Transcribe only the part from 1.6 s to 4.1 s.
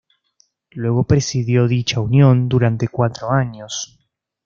dicha Unión durante cuatro años.